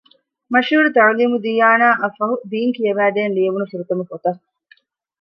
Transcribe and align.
މަޝްހޫރު 0.51 0.89
ތަޢުލީމުއްދިޔާނާ 0.95 1.87
އަށްފަހު 2.01 2.35
ދީން 2.49 2.73
ކިޔަވައިދޭން 2.75 3.33
ލިޔެވުނު 3.35 3.65
ފުރަތަމަ 3.71 4.03
ފޮތަށް 4.11 4.39